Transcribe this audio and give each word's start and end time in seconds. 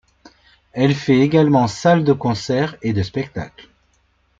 Elle 0.73 0.95
fait 0.95 1.19
également 1.19 1.67
salle 1.67 2.03
de 2.03 2.13
concerts 2.13 2.75
et 2.81 2.91
de 2.91 3.03
spectacles. 3.03 3.69